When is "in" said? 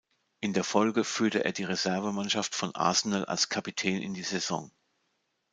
0.39-0.53, 4.01-4.15